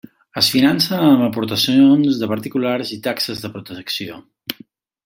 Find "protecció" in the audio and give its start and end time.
3.59-4.21